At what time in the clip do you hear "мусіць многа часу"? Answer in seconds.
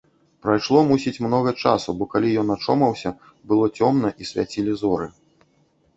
0.91-1.95